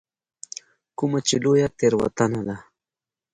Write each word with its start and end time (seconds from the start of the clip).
کومه 0.97 1.19
چې 1.27 1.35
لویه 1.43 1.67
تېروتنه 1.77 2.41
ده. 2.47 2.57